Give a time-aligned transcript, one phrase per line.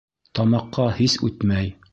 [0.39, 1.75] Тамаҡҡа һис үтмәй.